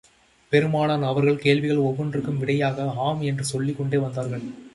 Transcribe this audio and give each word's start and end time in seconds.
பெருமானார் 0.49 1.03
அவர்கள், 1.03 1.37
கேள்விகள் 1.37 1.77
ஒவ்வொன்றுக்கும் 1.77 2.39
விடையாக 2.39 2.91
ஆம் 2.95 3.21
என்று 3.21 3.43
சொல்லிக் 3.43 3.77
கொண்டே 3.77 3.97
வந்தார்கள். 3.97 4.45